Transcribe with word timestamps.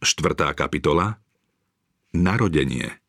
4. 0.00 0.56
kapitola 0.56 1.20
Narodenie 2.16 3.04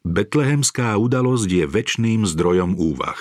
Betlehemská 0.00 0.96
udalosť 0.96 1.44
je 1.44 1.64
väčšným 1.68 2.24
zdrojom 2.24 2.80
úvah. 2.80 3.20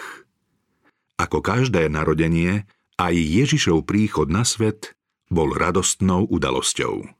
Ako 1.20 1.44
každé 1.44 1.92
narodenie, 1.92 2.64
aj 2.96 3.20
Ježišov 3.20 3.84
príchod 3.84 4.32
na 4.32 4.48
svet 4.48 4.96
bol 5.28 5.52
radostnou 5.52 6.24
udalosťou. 6.32 7.12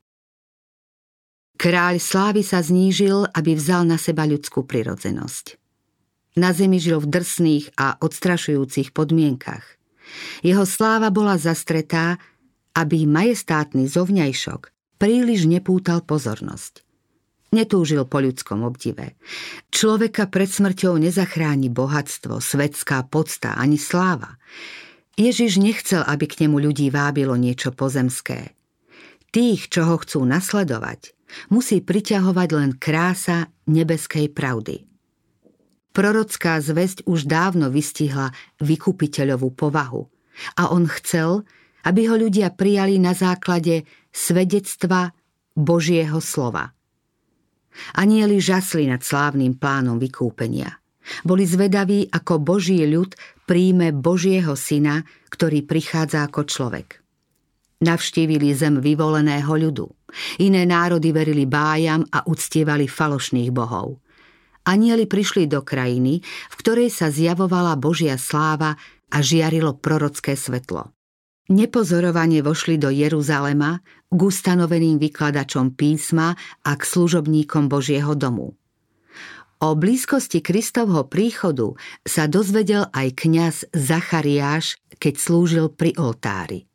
Kráľ 1.60 2.00
slávy 2.00 2.48
sa 2.48 2.64
znížil, 2.64 3.28
aby 3.36 3.60
vzal 3.60 3.84
na 3.84 4.00
seba 4.00 4.24
ľudskú 4.24 4.64
prirodzenosť. 4.64 5.60
Na 6.40 6.56
zemi 6.56 6.80
žil 6.80 7.04
v 7.04 7.20
drsných 7.20 7.76
a 7.76 8.00
odstrašujúcich 8.00 8.96
podmienkach. 8.96 9.76
Jeho 10.40 10.64
sláva 10.64 11.12
bola 11.12 11.36
zastretá, 11.36 12.16
aby 12.80 13.04
majestátny 13.04 13.92
zovňajšok 13.92 14.73
príliš 15.04 15.52
nepútal 15.52 16.00
pozornosť. 16.00 16.80
Netúžil 17.52 18.08
po 18.08 18.24
ľudskom 18.24 18.64
obdive. 18.64 19.20
Človeka 19.68 20.32
pred 20.32 20.48
smrťou 20.48 20.96
nezachráni 20.96 21.68
bohatstvo, 21.68 22.40
svetská 22.40 23.04
podsta 23.12 23.60
ani 23.60 23.76
sláva. 23.76 24.40
Ježiš 25.20 25.60
nechcel, 25.60 26.08
aby 26.08 26.24
k 26.24 26.48
nemu 26.48 26.56
ľudí 26.56 26.88
vábilo 26.88 27.36
niečo 27.36 27.76
pozemské. 27.76 28.56
Tých, 29.36 29.68
čo 29.68 29.92
ho 29.92 30.00
chcú 30.00 30.24
nasledovať, 30.24 31.12
musí 31.52 31.84
priťahovať 31.84 32.50
len 32.56 32.72
krása 32.80 33.52
nebeskej 33.68 34.32
pravdy. 34.32 34.88
Prorocká 35.92 36.64
zväzť 36.64 37.04
už 37.06 37.28
dávno 37.28 37.68
vystihla 37.68 38.32
vykupiteľovú 38.64 39.52
povahu 39.52 40.08
a 40.58 40.72
on 40.72 40.88
chcel, 40.88 41.44
aby 41.84 42.02
ho 42.08 42.16
ľudia 42.16 42.56
prijali 42.56 43.00
na 43.00 43.12
základe 43.12 43.84
svedectva 44.10 45.12
Božieho 45.54 46.18
slova. 46.24 46.72
Anieli 47.98 48.38
žasli 48.38 48.86
nad 48.86 49.02
slávnym 49.02 49.58
plánom 49.58 49.98
vykúpenia. 49.98 50.78
Boli 51.28 51.44
zvedaví, 51.44 52.08
ako 52.08 52.40
Boží 52.40 52.80
ľud 52.88 53.18
príjme 53.44 53.92
Božieho 53.92 54.56
syna, 54.56 55.04
ktorý 55.28 55.68
prichádza 55.68 56.24
ako 56.24 56.48
človek. 56.48 57.04
Navštívili 57.84 58.56
zem 58.56 58.80
vyvoleného 58.80 59.52
ľudu. 59.52 59.88
Iné 60.40 60.64
národy 60.64 61.12
verili 61.12 61.44
bájam 61.44 62.08
a 62.08 62.24
uctievali 62.24 62.88
falošných 62.88 63.52
bohov. 63.52 64.00
Anieli 64.64 65.04
prišli 65.04 65.52
do 65.52 65.60
krajiny, 65.60 66.24
v 66.24 66.56
ktorej 66.56 66.88
sa 66.88 67.12
zjavovala 67.12 67.76
Božia 67.76 68.16
sláva 68.16 68.80
a 69.12 69.18
žiarilo 69.20 69.76
prorocké 69.76 70.40
svetlo. 70.40 70.96
Nepozorovane 71.52 72.40
vošli 72.40 72.80
do 72.80 72.88
Jeruzalema 72.88 73.84
k 74.08 74.20
ustanoveným 74.20 74.96
vykladačom 74.96 75.76
písma 75.76 76.40
a 76.64 76.72
k 76.80 76.82
služobníkom 76.88 77.68
Božieho 77.68 78.16
domu. 78.16 78.56
O 79.64 79.80
blízkosti 79.80 80.44
Kristovho 80.44 81.08
príchodu 81.08 81.76
sa 82.04 82.28
dozvedel 82.28 82.88
aj 82.92 83.08
kňaz 83.16 83.56
Zachariáš, 83.72 84.80
keď 85.00 85.14
slúžil 85.20 85.66
pri 85.72 85.96
oltári. 85.96 86.68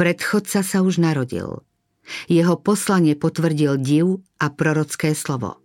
Predchodca 0.00 0.64
sa 0.64 0.80
už 0.80 0.96
narodil. 0.96 1.60
Jeho 2.24 2.56
poslanie 2.56 3.16
potvrdil 3.20 3.76
div 3.76 4.24
a 4.40 4.48
prorocké 4.48 5.12
slovo. 5.12 5.60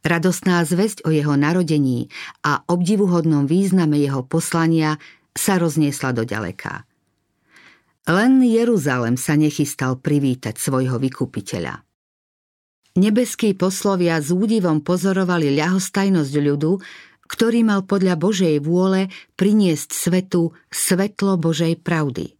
Radostná 0.00 0.64
zväzť 0.64 1.04
o 1.04 1.12
jeho 1.12 1.36
narodení 1.36 2.08
a 2.40 2.64
obdivuhodnom 2.64 3.44
význame 3.44 4.00
jeho 4.00 4.24
poslania 4.24 4.96
sa 5.36 5.60
rozniesla 5.60 6.16
do 6.16 6.24
ďaleká. 6.24 6.87
Len 8.08 8.40
Jeruzalem 8.40 9.20
sa 9.20 9.36
nechystal 9.36 10.00
privítať 10.00 10.56
svojho 10.56 10.96
vykupiteľa. 10.96 11.84
Nebeskí 12.96 13.52
poslovia 13.52 14.16
s 14.16 14.32
údivom 14.32 14.80
pozorovali 14.80 15.52
ľahostajnosť 15.52 16.34
ľudu, 16.40 16.72
ktorý 17.28 17.60
mal 17.68 17.84
podľa 17.84 18.16
Božej 18.16 18.64
vôle 18.64 19.12
priniesť 19.36 19.92
svetu 19.92 20.56
svetlo 20.72 21.36
Božej 21.36 21.76
pravdy. 21.84 22.32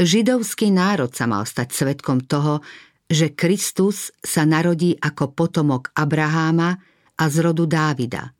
Židovský 0.00 0.72
národ 0.72 1.12
sa 1.12 1.28
mal 1.28 1.44
stať 1.44 1.76
svetkom 1.76 2.24
toho, 2.24 2.64
že 3.04 3.36
Kristus 3.36 4.16
sa 4.24 4.48
narodí 4.48 4.96
ako 4.96 5.36
potomok 5.36 5.92
Abraháma 5.92 6.80
a 7.20 7.24
z 7.28 7.36
rodu 7.44 7.68
Dávida. 7.68 8.32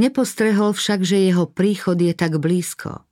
Nepostrehol 0.00 0.72
však, 0.72 1.04
že 1.04 1.20
jeho 1.20 1.44
príchod 1.52 2.00
je 2.00 2.16
tak 2.16 2.40
blízko– 2.40 3.04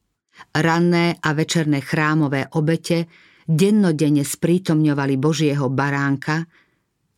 Ranné 0.54 1.20
a 1.22 1.30
večerné 1.32 1.80
chrámové 1.80 2.50
obete 2.58 3.06
dennodenne 3.50 4.22
sprítomňovali 4.22 5.14
Božieho 5.18 5.66
baránka, 5.70 6.46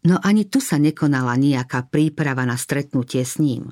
no 0.09 0.17
ani 0.21 0.49
tu 0.49 0.65
sa 0.65 0.81
nekonala 0.81 1.37
nejaká 1.37 1.93
príprava 1.93 2.49
na 2.49 2.57
stretnutie 2.57 3.21
s 3.23 3.37
ním. 3.37 3.69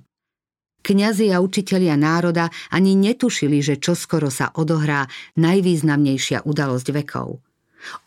Kňazi 0.80 1.28
a 1.28 1.44
učitelia 1.44 1.96
národa 1.96 2.48
ani 2.72 2.96
netušili, 2.96 3.60
že 3.60 3.76
čoskoro 3.76 4.32
sa 4.32 4.48
odohrá 4.56 5.04
najvýznamnejšia 5.36 6.48
udalosť 6.48 6.88
vekov. 6.96 7.44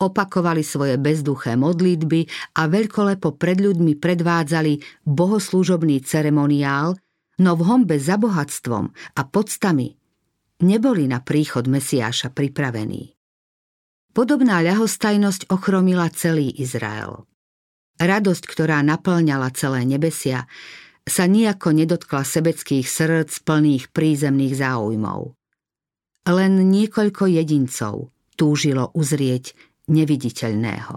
Opakovali 0.02 0.62
svoje 0.62 0.98
bezduché 0.98 1.58
modlitby 1.58 2.26
a 2.58 2.66
veľkolepo 2.70 3.34
pred 3.34 3.58
ľuďmi 3.58 3.98
predvádzali 3.98 5.06
bohoslúžobný 5.06 6.02
ceremoniál, 6.02 6.94
no 7.42 7.50
v 7.58 7.62
hombe 7.66 7.98
za 7.98 8.14
bohatstvom 8.18 8.90
a 8.90 9.20
podstami 9.26 9.94
neboli 10.62 11.10
na 11.10 11.18
príchod 11.24 11.66
Mesiáša 11.66 12.30
pripravení. 12.30 13.14
Podobná 14.14 14.62
ľahostajnosť 14.62 15.50
ochromila 15.50 16.06
celý 16.14 16.54
Izrael. 16.54 17.26
Radosť, 17.98 18.44
ktorá 18.46 18.78
naplňala 18.86 19.50
celé 19.54 19.82
nebesia, 19.82 20.46
sa 21.02 21.26
nijako 21.26 21.74
nedotkla 21.74 22.22
sebeckých 22.22 22.86
srdc 22.86 23.42
plných 23.42 23.90
prízemných 23.90 24.54
záujmov. 24.54 25.34
Len 26.30 26.52
niekoľko 26.70 27.26
jedincov 27.28 28.14
túžilo 28.38 28.94
uzrieť 28.94 29.52
neviditeľného. 29.90 30.96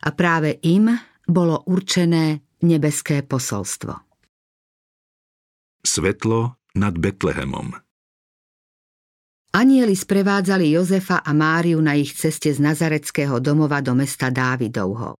A 0.00 0.08
práve 0.16 0.56
im 0.64 0.88
bolo 1.28 1.60
určené 1.68 2.40
nebeské 2.64 3.20
posolstvo. 3.26 3.92
Svetlo 5.84 6.56
nad 6.78 6.94
Betlehemom 6.96 7.89
Anieli 9.50 9.98
sprevádzali 9.98 10.70
Jozefa 10.70 11.26
a 11.26 11.34
Máriu 11.34 11.82
na 11.82 11.98
ich 11.98 12.14
ceste 12.14 12.54
z 12.54 12.62
nazareckého 12.62 13.42
domova 13.42 13.82
do 13.82 13.98
mesta 13.98 14.30
Dávidovho. 14.30 15.18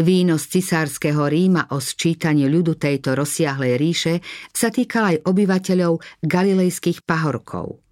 Víno 0.00 0.40
z 0.40 0.44
cisárskeho 0.56 1.28
Ríma 1.28 1.68
o 1.76 1.76
sčítanie 1.76 2.48
ľudu 2.48 2.80
tejto 2.80 3.12
rozsiahlej 3.12 3.76
ríše 3.76 4.14
sa 4.56 4.72
týkal 4.72 5.04
aj 5.12 5.16
obyvateľov 5.20 6.00
galilejských 6.24 7.04
pahorkov. 7.04 7.84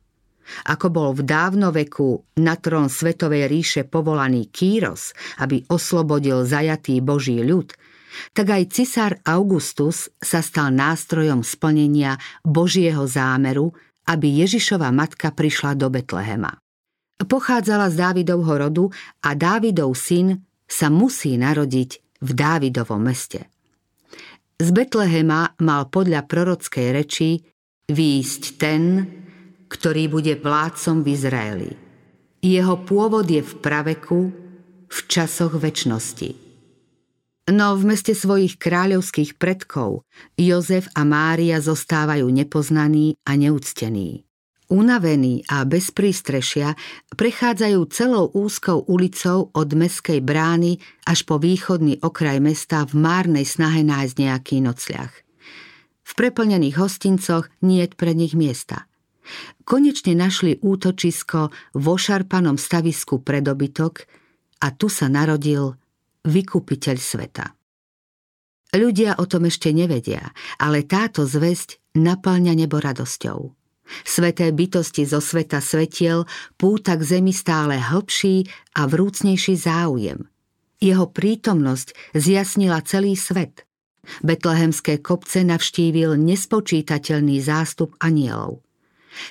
Ako 0.64 0.88
bol 0.88 1.12
v 1.12 1.28
dávnoveku 1.28 2.40
na 2.40 2.56
trón 2.56 2.88
Svetovej 2.88 3.44
ríše 3.44 3.84
povolaný 3.84 4.48
Kýros, 4.48 5.12
aby 5.44 5.60
oslobodil 5.68 6.48
zajatý 6.48 7.04
Boží 7.04 7.36
ľud, 7.44 7.76
tak 8.32 8.48
aj 8.48 8.72
cisár 8.72 9.20
Augustus 9.28 10.08
sa 10.24 10.40
stal 10.40 10.72
nástrojom 10.72 11.44
splnenia 11.44 12.16
Božieho 12.40 13.04
zámeru 13.04 13.76
aby 14.06 14.46
Ježišova 14.46 14.94
matka 14.94 15.34
prišla 15.34 15.74
do 15.74 15.90
Betlehema. 15.90 16.54
Pochádzala 17.16 17.90
z 17.90 17.96
Dávidovho 17.98 18.54
rodu 18.54 18.84
a 19.24 19.34
Dávidov 19.34 19.98
syn 19.98 20.46
sa 20.66 20.86
musí 20.88 21.34
narodiť 21.34 22.22
v 22.22 22.30
Dávidovom 22.30 23.02
meste. 23.02 23.50
Z 24.56 24.68
Betlehema 24.72 25.58
mal 25.60 25.90
podľa 25.90 26.24
prorockej 26.24 26.86
reči 26.94 27.44
výjsť 27.90 28.42
ten, 28.56 28.82
ktorý 29.68 30.08
bude 30.08 30.38
vládcom 30.38 31.02
v 31.02 31.08
Izraeli. 31.12 31.70
Jeho 32.40 32.78
pôvod 32.86 33.26
je 33.26 33.42
v 33.42 33.54
praveku, 33.58 34.30
v 34.86 34.98
časoch 35.10 35.58
väčnosti. 35.58 36.45
No 37.46 37.78
v 37.78 37.94
meste 37.94 38.10
svojich 38.10 38.58
kráľovských 38.58 39.38
predkov 39.38 40.02
Jozef 40.34 40.90
a 40.98 41.06
Mária 41.06 41.62
zostávajú 41.62 42.26
nepoznaní 42.26 43.14
a 43.22 43.38
neúctení. 43.38 44.26
Unavení 44.66 45.46
a 45.46 45.62
bez 45.62 45.94
prístrešia 45.94 46.74
prechádzajú 47.14 47.80
celou 47.94 48.34
úzkou 48.34 48.82
ulicou 48.90 49.54
od 49.54 49.68
meskej 49.78 50.18
brány 50.18 50.82
až 51.06 51.22
po 51.22 51.38
východný 51.38 52.02
okraj 52.02 52.42
mesta 52.42 52.82
v 52.82 52.98
márnej 52.98 53.46
snahe 53.46 53.86
nájsť 53.86 54.14
nejaký 54.18 54.56
nocľah. 54.66 55.12
V 56.02 56.12
preplnených 56.18 56.82
hostincoch 56.82 57.46
nie 57.62 57.86
je 57.86 57.94
pre 57.94 58.10
nich 58.10 58.34
miesta. 58.34 58.90
Konečne 59.62 60.18
našli 60.18 60.58
útočisko 60.58 61.54
vo 61.78 61.94
šarpanom 61.94 62.58
stavisku 62.58 63.22
pre 63.22 63.38
dobytok 63.38 64.02
a 64.66 64.74
tu 64.74 64.90
sa 64.90 65.06
narodil 65.06 65.78
vykupiteľ 66.26 66.96
sveta. 66.98 67.46
Ľudia 68.76 69.22
o 69.22 69.24
tom 69.24 69.48
ešte 69.48 69.72
nevedia, 69.72 70.34
ale 70.60 70.84
táto 70.84 71.24
zväzť 71.24 71.96
naplňa 71.96 72.52
nebo 72.52 72.76
radosťou. 72.82 73.54
Sveté 74.02 74.50
bytosti 74.50 75.06
zo 75.06 75.22
sveta 75.22 75.62
svetiel 75.62 76.26
púta 76.58 76.98
k 76.98 77.02
zemi 77.06 77.30
stále 77.30 77.78
hlbší 77.78 78.50
a 78.74 78.90
vrúcnejší 78.90 79.54
záujem. 79.54 80.26
Jeho 80.82 81.06
prítomnosť 81.08 82.12
zjasnila 82.12 82.82
celý 82.82 83.14
svet. 83.14 83.64
Betlehemské 84.22 85.02
kopce 85.02 85.42
navštívil 85.42 86.14
nespočítateľný 86.18 87.42
zástup 87.42 87.94
anielov. 87.98 88.62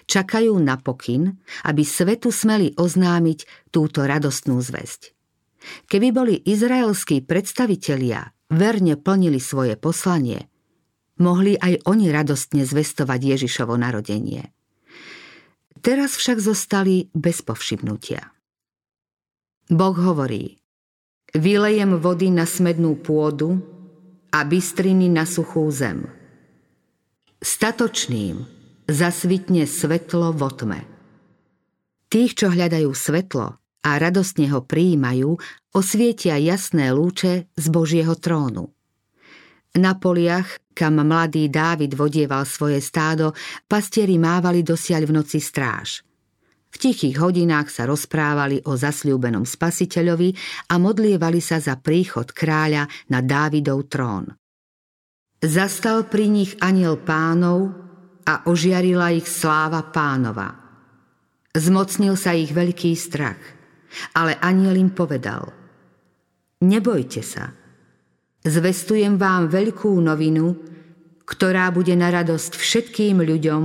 Čakajú 0.09 0.57
na 0.57 0.81
pokyn, 0.81 1.37
aby 1.63 1.85
svetu 1.85 2.33
smeli 2.33 2.73
oznámiť 2.75 3.69
túto 3.69 4.03
radostnú 4.03 4.57
zväzť. 4.59 5.14
Keby 5.89 6.07
boli 6.13 6.35
izraelskí 6.37 7.25
predstavitelia 7.25 8.35
verne 8.49 8.95
plnili 8.99 9.41
svoje 9.41 9.75
poslanie, 9.79 10.49
mohli 11.19 11.55
aj 11.55 11.85
oni 11.87 12.11
radostne 12.11 12.67
zvestovať 12.67 13.19
Ježišovo 13.37 13.75
narodenie. 13.79 14.51
Teraz 15.85 16.17
však 16.17 16.41
zostali 16.41 17.13
bez 17.13 17.45
povšimnutia. 17.45 18.33
Boh 19.69 19.97
hovorí, 19.97 20.57
vylejem 21.33 21.97
vody 21.97 22.29
na 22.33 22.45
smednú 22.45 22.97
pôdu 23.01 23.61
a 24.33 24.45
bystriny 24.45 25.09
na 25.09 25.25
suchú 25.25 25.69
zem. 25.69 26.05
Statočným 27.41 28.45
zasvitne 28.89 29.65
svetlo 29.65 30.33
vo 30.33 30.49
tme. 30.49 30.85
Tých, 32.09 32.37
čo 32.37 32.53
hľadajú 32.53 32.89
svetlo 32.93 33.64
a 33.85 34.01
radostne 34.01 34.49
ho 34.49 34.65
prijímajú, 34.65 35.37
osvietia 35.77 36.41
jasné 36.41 36.89
lúče 36.89 37.53
z 37.53 37.65
Božieho 37.69 38.17
trónu. 38.17 38.73
Na 39.77 39.93
poliach, 39.93 40.57
kam 40.73 40.97
mladý 40.97 41.51
Dávid 41.51 41.93
vodieval 41.93 42.49
svoje 42.49 42.81
stádo, 42.81 43.37
pastieri 43.69 44.17
mávali 44.17 44.65
dosiaľ 44.65 45.05
v 45.05 45.15
noci 45.21 45.37
stráž. 45.37 46.01
V 46.73 46.91
tichých 46.91 47.23
hodinách 47.23 47.71
sa 47.71 47.87
rozprávali 47.87 48.59
o 48.67 48.75
zasľúbenom 48.75 49.47
spasiteľovi 49.47 50.35
a 50.71 50.75
modlievali 50.75 51.39
sa 51.39 51.63
za 51.63 51.79
príchod 51.79 52.27
kráľa 52.35 52.91
na 53.07 53.23
Dávidov 53.23 53.87
trón. 53.87 54.35
Zastal 55.39 56.07
pri 56.11 56.27
nich 56.27 56.51
aniel 56.59 56.99
pánov 56.99 57.71
a 58.27 58.43
ožiarila 58.49 59.15
ich 59.15 59.27
sláva 59.29 59.87
pánova. 59.87 60.51
Zmocnil 61.55 62.19
sa 62.19 62.35
ich 62.35 62.51
veľký 62.51 62.91
strach, 62.99 63.39
ale 64.15 64.37
aniel 64.39 64.75
im 64.75 64.91
povedal 64.91 65.51
Nebojte 66.65 67.21
sa, 67.21 67.51
Zvestujem 68.45 69.17
vám 69.17 69.49
veľkú 69.49 69.89
novinu, 70.05 70.53
ktorá 71.25 71.73
bude 71.73 71.97
na 71.97 72.13
radosť 72.13 72.53
všetkým 72.53 73.17
ľuďom, 73.25 73.63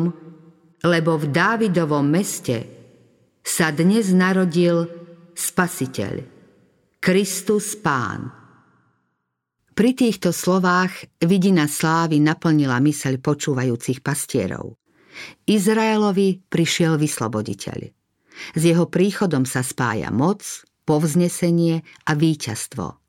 lebo 0.88 1.20
v 1.20 1.26
Dávidovom 1.28 2.08
meste 2.08 2.64
sa 3.44 3.68
dnes 3.76 4.08
narodil 4.16 4.88
Spasiteľ, 5.36 6.24
Kristus 6.96 7.76
Pán. 7.76 8.32
Pri 9.76 9.92
týchto 9.92 10.32
slovách 10.32 11.20
vidina 11.20 11.68
slávy 11.68 12.16
naplnila 12.16 12.80
myseľ 12.80 13.20
počúvajúcich 13.20 14.00
pastierov. 14.00 14.80
Izraelovi 15.44 16.40
prišiel 16.48 16.96
vysloboditeľ. 16.96 17.99
S 18.56 18.62
jeho 18.62 18.88
príchodom 18.88 19.44
sa 19.44 19.64
spája 19.64 20.08
moc, 20.14 20.64
povznesenie 20.84 21.84
a 22.08 22.12
víťazstvo– 22.16 22.96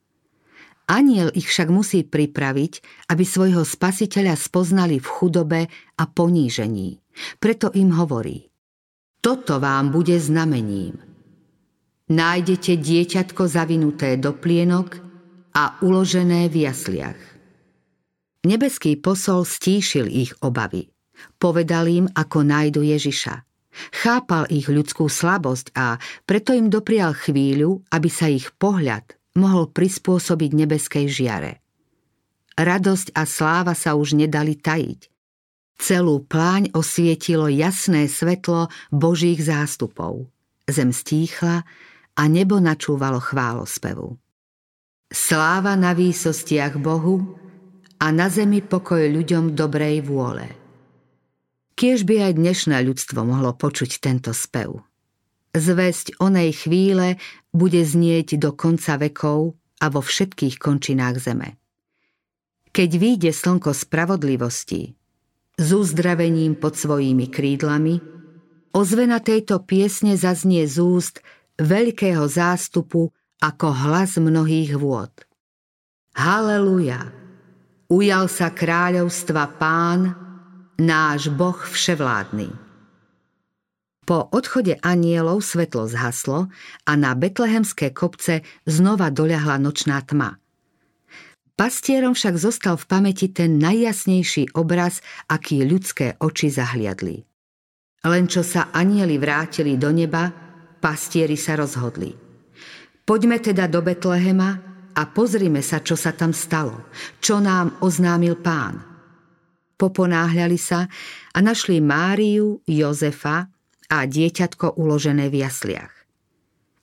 Aniel 0.92 1.31
ich 1.31 1.48
však 1.48 1.72
musí 1.72 2.04
pripraviť, 2.04 2.74
aby 3.16 3.24
svojho 3.24 3.63
spasiteľa 3.63 4.36
spoznali 4.36 5.00
v 5.00 5.07
chudobe 5.07 5.62
a 5.72 6.04
ponížení. 6.04 7.00
Preto 7.39 7.72
im 7.72 7.95
hovorí, 7.95 8.51
toto 9.24 9.62
vám 9.63 9.94
bude 9.94 10.19
znamením. 10.19 11.00
Nájdete 12.12 12.75
dieťatko 12.75 13.48
zavinuté 13.48 14.19
do 14.19 14.36
plienok 14.36 15.00
a 15.56 15.80
uložené 15.80 16.51
v 16.51 16.68
jasliach. 16.68 17.19
Nebeský 18.44 19.00
posol 19.00 19.48
stíšil 19.48 20.12
ich 20.12 20.36
obavy. 20.44 20.92
Povedal 21.39 21.88
im, 21.88 22.06
ako 22.12 22.44
nájdu 22.44 22.84
Ježiša. 22.84 23.50
Chápal 23.92 24.52
ich 24.52 24.68
ľudskú 24.68 25.08
slabosť 25.08 25.72
a 25.76 25.96
preto 26.28 26.52
im 26.52 26.68
doprial 26.68 27.16
chvíľu, 27.16 27.84
aby 27.92 28.10
sa 28.12 28.28
ich 28.28 28.52
pohľad 28.60 29.16
mohol 29.40 29.72
prispôsobiť 29.72 30.52
nebeskej 30.52 31.06
žiare. 31.08 31.64
Radosť 32.60 33.16
a 33.16 33.24
sláva 33.24 33.72
sa 33.74 33.96
už 33.96 34.20
nedali 34.20 34.60
tajiť. 34.60 35.08
Celú 35.82 36.22
pláň 36.22 36.70
osvietilo 36.78 37.50
jasné 37.50 38.06
svetlo 38.06 38.70
Božích 38.94 39.42
zástupov. 39.42 40.30
Zem 40.70 40.94
stíchla 40.94 41.66
a 42.14 42.24
nebo 42.30 42.62
načúvalo 42.62 43.18
chválospevu. 43.18 44.14
Sláva 45.10 45.74
na 45.74 45.98
výsostiach 45.98 46.78
Bohu 46.78 47.34
a 47.98 48.14
na 48.14 48.30
zemi 48.30 48.62
pokoj 48.62 49.02
ľuďom 49.10 49.58
dobrej 49.58 50.06
vôle. 50.06 50.61
Kiež 51.81 52.06
by 52.06 52.30
aj 52.30 52.33
dnešné 52.38 52.78
ľudstvo 52.86 53.25
mohlo 53.25 53.57
počuť 53.57 53.98
tento 53.98 54.38
spev. 54.38 54.86
Zväzť 55.57 56.22
onej 56.22 56.54
chvíle 56.54 57.18
bude 57.50 57.81
znieť 57.81 58.38
do 58.38 58.54
konca 58.54 59.01
vekov 59.01 59.57
a 59.81 59.89
vo 59.89 60.06
všetkých 60.06 60.62
končinách 60.62 61.18
zeme. 61.18 61.57
Keď 62.69 62.89
vyjde 63.01 63.31
slnko 63.33 63.74
spravodlivosti, 63.74 64.94
s 65.57 65.68
uzdravením 65.74 66.54
pod 66.54 66.78
svojimi 66.78 67.33
krídlami, 67.33 67.98
ozvena 68.77 69.18
tejto 69.18 69.66
piesne 69.66 70.13
zaznie 70.13 70.69
z 70.69 70.86
úst 70.86 71.25
veľkého 71.57 72.30
zástupu 72.30 73.10
ako 73.42 73.68
hlas 73.74 74.22
mnohých 74.22 74.77
vôd. 74.77 75.10
Haleluja! 76.13 77.10
Ujal 77.89 78.30
sa 78.30 78.54
kráľovstva 78.54 79.57
pán, 79.57 80.30
náš 80.80 81.32
Boh 81.34 81.58
vševládny. 81.58 82.52
Po 84.02 84.28
odchode 84.34 84.76
anielov 84.82 85.46
svetlo 85.46 85.88
zhaslo 85.88 86.52
a 86.84 86.92
na 87.00 87.16
betlehemské 87.16 87.96
kopce 87.96 88.44
znova 88.68 89.14
doľahla 89.14 89.62
nočná 89.62 90.04
tma. 90.04 90.36
Pastierom 91.56 92.18
však 92.18 92.36
zostal 92.42 92.76
v 92.76 92.90
pamäti 92.90 93.30
ten 93.30 93.62
najjasnejší 93.62 94.58
obraz, 94.58 95.06
aký 95.30 95.62
ľudské 95.62 96.18
oči 96.18 96.50
zahliadli. 96.50 97.22
Len 98.02 98.26
čo 98.26 98.42
sa 98.42 98.74
anieli 98.74 99.22
vrátili 99.22 99.78
do 99.78 99.94
neba, 99.94 100.34
pastieri 100.82 101.38
sa 101.38 101.54
rozhodli. 101.54 102.18
Poďme 103.06 103.38
teda 103.38 103.70
do 103.70 103.86
Betlehema 103.86 104.50
a 104.98 105.02
pozrime 105.08 105.62
sa, 105.62 105.80
čo 105.86 105.94
sa 105.94 106.10
tam 106.12 106.34
stalo, 106.34 106.90
čo 107.22 107.38
nám 107.38 107.78
oznámil 107.86 108.42
pán. 108.42 108.90
Poponáhľali 109.82 110.62
sa 110.62 110.86
a 111.34 111.40
našli 111.42 111.82
Máriu, 111.82 112.62
Jozefa, 112.70 113.50
a 113.92 114.08
dieťatko 114.08 114.78
uložené 114.78 115.28
v 115.28 115.44
jasliach. 115.44 115.94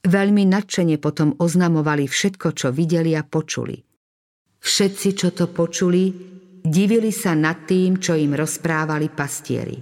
Veľmi 0.05 0.45
nadšene 0.45 1.01
potom 1.01 1.33
oznamovali 1.41 2.05
všetko, 2.11 2.53
čo 2.53 2.69
videli 2.75 3.17
a 3.17 3.25
počuli. 3.25 3.79
Všetci, 4.59 5.09
čo 5.17 5.31
to 5.33 5.49
počuli, 5.49 6.11
divili 6.61 7.15
sa 7.15 7.33
nad 7.33 7.65
tým, 7.65 7.97
čo 8.03 8.13
im 8.13 8.37
rozprávali 8.37 9.09
pastieri. 9.09 9.79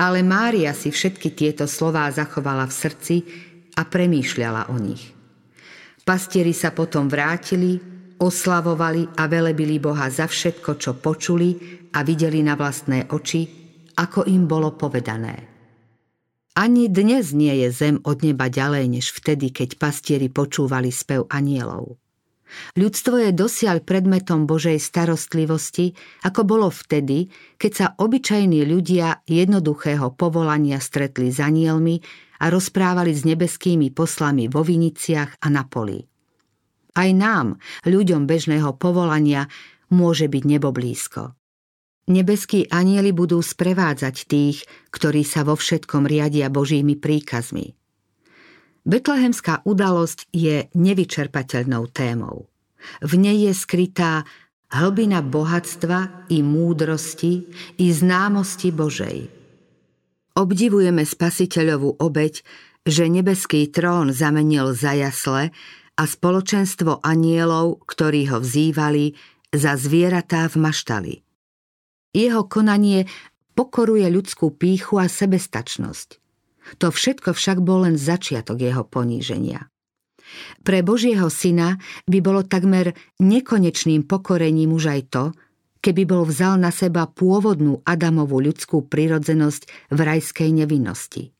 Ale 0.00 0.24
Mária 0.24 0.72
si 0.72 0.94
všetky 0.94 1.36
tieto 1.36 1.68
slová 1.68 2.08
zachovala 2.10 2.66
v 2.66 2.74
srdci 2.74 3.16
a 3.76 3.82
premýšľala 3.84 4.72
o 4.72 4.76
nich. 4.80 5.12
Pastieri 6.02 6.56
sa 6.56 6.72
potom 6.74 7.06
vrátili, 7.06 7.78
oslavovali 8.18 9.18
a 9.20 9.26
velebili 9.28 9.76
Boha 9.78 10.08
za 10.10 10.26
všetko, 10.26 10.70
čo 10.80 10.96
počuli 10.98 11.82
a 11.94 12.02
videli 12.02 12.42
na 12.42 12.58
vlastné 12.58 13.06
oči, 13.14 13.46
ako 13.94 14.26
im 14.26 14.50
bolo 14.50 14.74
povedané. 14.74 15.54
Ani 16.54 16.86
dnes 16.86 17.34
nie 17.34 17.50
je 17.66 17.68
zem 17.74 17.96
od 18.06 18.22
neba 18.22 18.46
ďalej 18.46 18.86
než 18.86 19.10
vtedy, 19.10 19.50
keď 19.50 19.74
pastieri 19.78 20.30
počúvali 20.30 20.90
spev 20.94 21.26
anielov. 21.30 21.98
Ľudstvo 22.78 23.18
je 23.18 23.30
dosiaľ 23.34 23.82
predmetom 23.82 24.46
Božej 24.46 24.78
starostlivosti, 24.78 25.90
ako 26.22 26.46
bolo 26.46 26.70
vtedy, 26.70 27.26
keď 27.58 27.72
sa 27.74 27.86
obyčajní 27.98 28.62
ľudia 28.62 29.26
jednoduchého 29.26 30.14
povolania 30.14 30.78
stretli 30.78 31.34
s 31.34 31.42
anielmi 31.42 31.98
a 32.38 32.54
rozprávali 32.54 33.10
s 33.10 33.26
nebeskými 33.26 33.90
poslami 33.90 34.46
vo 34.46 34.62
Viniciach 34.62 35.42
a 35.42 35.46
na 35.50 35.66
poli. 35.66 35.98
Aj 36.94 37.10
nám, 37.10 37.58
ľuďom 37.82 38.30
bežného 38.30 38.78
povolania, 38.78 39.50
môže 39.90 40.30
byť 40.30 40.42
nebo 40.46 40.70
blízko. 40.70 41.34
Nebeskí 42.04 42.68
anieli 42.68 43.16
budú 43.16 43.40
sprevádzať 43.40 44.16
tých, 44.28 44.68
ktorí 44.92 45.24
sa 45.24 45.40
vo 45.40 45.56
všetkom 45.56 46.04
riadia 46.04 46.52
Božími 46.52 47.00
príkazmi. 47.00 47.72
Betlehemská 48.84 49.64
udalosť 49.64 50.28
je 50.28 50.68
nevyčerpateľnou 50.76 51.88
témou. 51.88 52.52
V 53.00 53.16
nej 53.16 53.48
je 53.48 53.56
skrytá 53.56 54.28
hlbina 54.68 55.24
bohatstva 55.24 56.28
i 56.28 56.44
múdrosti 56.44 57.48
i 57.80 57.86
známosti 57.88 58.68
Božej. 58.68 59.32
Obdivujeme 60.36 61.08
spasiteľovú 61.08 61.96
obeď, 61.96 62.44
že 62.84 63.08
nebeský 63.08 63.72
trón 63.72 64.12
zamenil 64.12 64.76
za 64.76 64.92
jasle 64.92 65.56
a 65.96 66.02
spoločenstvo 66.04 67.00
anielov, 67.00 67.88
ktorí 67.88 68.28
ho 68.28 68.44
vzývali 68.44 69.16
za 69.48 69.80
zvieratá 69.80 70.44
v 70.52 70.56
maštali. 70.60 71.14
Jeho 72.14 72.46
konanie 72.46 73.10
pokoruje 73.58 74.06
ľudskú 74.06 74.54
píchu 74.54 75.02
a 75.02 75.10
sebestačnosť. 75.10 76.22
To 76.80 76.88
všetko 76.88 77.36
však 77.36 77.60
bol 77.60 77.84
len 77.84 78.00
začiatok 78.00 78.62
jeho 78.62 78.86
poníženia. 78.86 79.68
Pre 80.64 80.78
Božieho 80.80 81.28
syna 81.28 81.76
by 82.08 82.18
bolo 82.24 82.40
takmer 82.42 82.96
nekonečným 83.20 84.08
pokorením 84.08 84.72
už 84.72 84.84
aj 84.88 85.00
to, 85.12 85.24
keby 85.84 86.08
bol 86.08 86.24
vzal 86.24 86.56
na 86.56 86.72
seba 86.72 87.04
pôvodnú 87.04 87.84
Adamovú 87.84 88.40
ľudskú 88.40 88.88
prirodzenosť 88.88 89.92
v 89.92 89.98
rajskej 90.00 90.50
nevinnosti. 90.64 91.36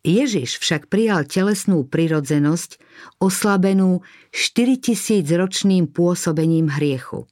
Ježiš 0.00 0.56
však 0.58 0.88
prijal 0.88 1.28
telesnú 1.28 1.84
prirodzenosť, 1.84 2.80
oslabenú 3.20 4.00
4000 4.32 5.28
ročným 5.36 5.84
pôsobením 5.92 6.72
hriechu. 6.72 7.28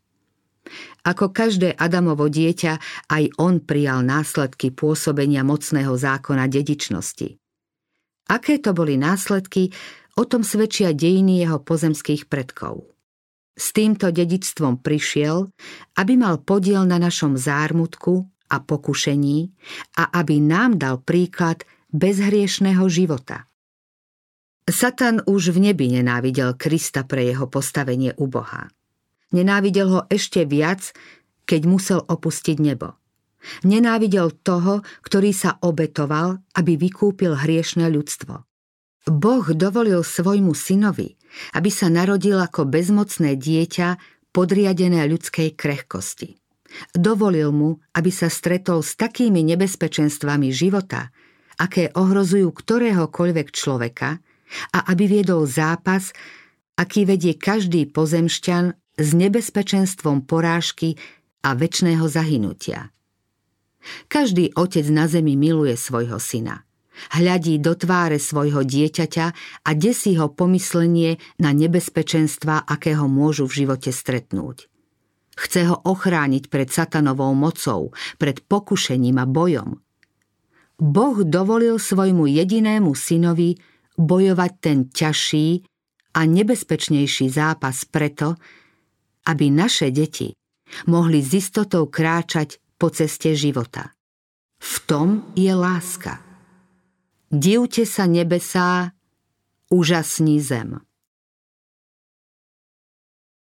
Ako 1.05 1.31
každé 1.33 1.75
Adamovo 1.77 2.29
dieťa, 2.29 2.73
aj 3.09 3.25
on 3.41 3.63
prijal 3.63 4.05
následky 4.05 4.73
pôsobenia 4.73 5.43
mocného 5.43 5.95
zákona 5.95 6.49
dedičnosti. 6.49 7.39
Aké 8.29 8.61
to 8.61 8.77
boli 8.77 9.01
následky, 9.01 9.73
o 10.19 10.27
tom 10.27 10.43
svedčia 10.43 10.93
dejiny 10.93 11.47
jeho 11.47 11.63
pozemských 11.63 12.27
predkov. 12.27 12.91
S 13.59 13.75
týmto 13.75 14.11
dedičstvom 14.11 14.83
prišiel, 14.83 15.51
aby 15.99 16.13
mal 16.15 16.43
podiel 16.43 16.87
na 16.87 16.99
našom 16.99 17.35
zármutku 17.35 18.27
a 18.51 18.63
pokušení 18.63 19.51
a 19.99 20.15
aby 20.23 20.39
nám 20.39 20.79
dal 20.79 21.03
príklad 21.03 21.67
bezhriešného 21.91 22.85
života. 22.87 23.49
Satan 24.69 25.25
už 25.25 25.57
v 25.57 25.73
nebi 25.73 25.89
nenávidel 25.89 26.55
Krista 26.61 27.03
pre 27.09 27.25
jeho 27.25 27.49
postavenie 27.49 28.13
u 28.21 28.29
Boha. 28.29 28.69
Nenávidel 29.35 29.89
ho 29.93 30.01
ešte 30.09 30.49
viac, 30.49 30.93
keď 31.45 31.61
musel 31.69 32.01
opustiť 32.05 32.57
nebo. 32.61 32.97
Nenávidel 33.65 34.35
toho, 34.45 34.83
ktorý 35.05 35.31
sa 35.33 35.57
obetoval, 35.63 36.43
aby 36.59 36.77
vykúpil 36.77 37.39
hriešne 37.39 37.87
ľudstvo. 37.89 38.45
Boh 39.09 39.47
dovolil 39.57 40.05
svojmu 40.05 40.53
synovi, 40.53 41.17
aby 41.57 41.71
sa 41.73 41.89
narodil 41.89 42.37
ako 42.37 42.69
bezmocné 42.69 43.41
dieťa 43.41 43.89
podriadené 44.37 45.01
ľudskej 45.09 45.57
krehkosti. 45.57 46.37
Dovolil 46.93 47.49
mu, 47.49 47.81
aby 47.97 48.13
sa 48.13 48.29
stretol 48.29 48.85
s 48.85 48.93
takými 49.01 49.41
nebezpečenstvami 49.41 50.53
života, 50.53 51.09
aké 51.57 51.89
ohrozujú 51.97 52.53
ktoréhokoľvek 52.53 53.49
človeka 53.49 54.21
a 54.77 54.79
aby 54.93 55.05
viedol 55.09 55.49
zápas, 55.49 56.13
aký 56.77 57.09
vedie 57.09 57.35
každý 57.41 57.89
pozemšťan 57.89 58.77
s 58.99 59.15
nebezpečenstvom 59.15 60.27
porážky 60.27 60.99
a 61.47 61.55
väčšného 61.55 62.05
zahynutia. 62.11 62.91
Každý 64.11 64.53
otec 64.59 64.85
na 64.91 65.07
zemi 65.07 65.39
miluje 65.39 65.79
svojho 65.79 66.19
syna– 66.19 66.63
hľadí 67.15 67.63
do 67.63 67.79
tváre 67.79 68.19
svojho 68.19 68.67
dieťaťa 68.67 69.27
a 69.65 69.71
desí 69.79 70.19
ho 70.19 70.29
pomyslenie 70.31 71.23
na 71.39 71.55
nebezpečenstva, 71.55 72.67
akého 72.67 73.07
môžu 73.07 73.47
v 73.47 73.65
živote 73.65 73.91
stretnúť. 73.95 74.67
Chce 75.39 75.71
ho 75.71 75.77
ochrániť 75.87 76.51
pred 76.51 76.67
satanovou 76.67 77.31
mocou, 77.39 77.95
pred 78.19 78.43
pokušením 78.43 79.23
a 79.23 79.27
bojom. 79.27 79.79
Boh 80.79 81.19
dovolil 81.23 81.79
svojmu 81.79 82.27
jedinému 82.27 82.91
synovi 82.95 83.55
bojovať 83.99 84.53
ten 84.59 84.79
ťažší 84.91 85.63
a 86.19 86.27
nebezpečnejší 86.27 87.31
zápas 87.31 87.87
preto, 87.87 88.35
aby 89.29 89.53
naše 89.53 89.93
deti 89.93 90.33
mohli 90.89 91.21
s 91.21 91.37
istotou 91.37 91.85
kráčať 91.85 92.57
po 92.81 92.89
ceste 92.89 93.37
života. 93.37 93.93
V 94.59 94.75
tom 94.89 95.09
je 95.37 95.53
láska. 95.53 96.25
Divte 97.29 97.85
sa 97.85 98.09
nebesá, 98.09 98.97
úžasní 99.69 100.41
zem. 100.41 100.81